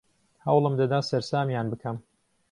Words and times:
هەوڵم 0.45 0.73
دەدا 0.81 0.99
سەرسامیان 1.09 1.67
بکەم. 1.73 1.97